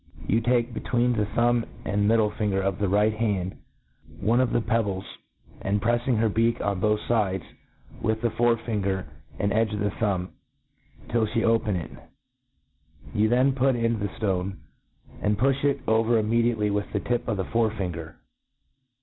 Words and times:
you 0.27 0.41
take 0.41 0.73
be 0.73 0.79
tween 0.79 1.13
the 1.15 1.27
thumb 1.35 1.63
and. 1.85 2.09
ffiiddle 2.09 2.35
finger 2.35 2.59
of 2.59 2.79
the 2.79 2.89
right 2.89 3.13
hand 3.13 3.55
one 4.19 4.39
of 4.39 4.51
the 4.51 4.59
pebbles, 4.59 5.05
and, 5.61 5.79
prefiing 5.79 6.17
her 6.17 6.27
beak 6.27 6.57
qn 6.57 6.79
both 6.81 6.99
fides 7.07 7.43
with 8.01 8.19
the 8.23 8.31
fore 8.31 8.57
finger 8.65 9.05
and 9.37 9.53
edge 9.53 9.71
of 9.71 9.79
the 9.79 9.91
thumb, 9.99 10.33
till 11.11 11.25
£be 11.27 11.43
open 11.43 11.75
it, 11.75 11.91
you 13.13 13.29
then 13.29 13.51
put 13.53 13.75
in 13.75 13.99
the 13.99 14.07
ilone, 14.09 14.55
and 15.21 15.37
puih 15.37 15.63
it 15.63 15.79
over 15.87 16.17
immediately 16.17 16.71
with 16.71 16.91
the 16.93 16.99
tip 16.99 17.27
of 17.27 17.37
the 17.37 17.43
forc 17.45 17.77
fingpr. 17.77 18.15